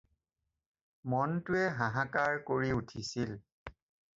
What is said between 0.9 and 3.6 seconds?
মনটোৱে হাহাকাৰ কৰি উঠিছিল।